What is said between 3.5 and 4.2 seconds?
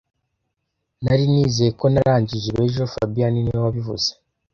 wabivuze